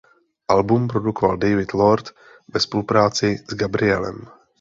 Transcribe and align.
Album 0.47 0.87
produkoval 0.87 1.37
David 1.37 1.73
Lord 1.73 2.05
ve 2.53 2.59
spolupráci 2.59 3.37
s 3.49 3.53
Gabrielem. 3.55 4.25